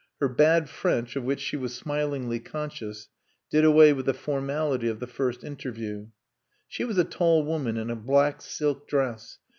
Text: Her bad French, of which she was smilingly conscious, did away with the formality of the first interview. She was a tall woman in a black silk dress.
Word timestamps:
Her 0.19 0.27
bad 0.27 0.67
French, 0.67 1.15
of 1.15 1.25
which 1.25 1.39
she 1.39 1.55
was 1.55 1.75
smilingly 1.75 2.39
conscious, 2.39 3.07
did 3.51 3.63
away 3.63 3.93
with 3.93 4.07
the 4.07 4.15
formality 4.15 4.87
of 4.87 4.99
the 4.99 5.05
first 5.05 5.43
interview. 5.43 6.07
She 6.67 6.83
was 6.83 6.97
a 6.97 7.03
tall 7.03 7.45
woman 7.45 7.77
in 7.77 7.91
a 7.91 7.95
black 7.95 8.41
silk 8.41 8.87
dress. 8.87 9.37